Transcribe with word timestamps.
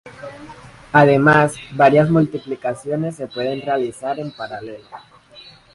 Además, 0.93 1.57
varias 1.75 2.09
multiplicaciones 2.09 3.17
se 3.17 3.27
pueden 3.27 3.61
realizar 3.61 4.17
en 4.19 4.31
paralelo. 4.31 4.87